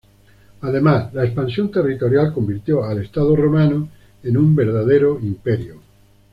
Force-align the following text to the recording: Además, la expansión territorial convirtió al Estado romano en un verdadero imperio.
Además, 0.61 1.13
la 1.13 1.23
expansión 1.25 1.69
territorial 1.69 2.33
convirtió 2.33 2.83
al 2.83 3.03
Estado 3.03 3.35
romano 3.35 3.87
en 4.23 4.35
un 4.35 4.55
verdadero 4.55 5.19
imperio. 5.21 5.79